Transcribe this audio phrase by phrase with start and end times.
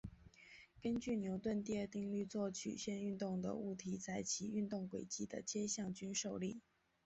[0.81, 6.59] 根据牛顿第二定律做曲线运动的物体在其运动轨迹的切向均受力。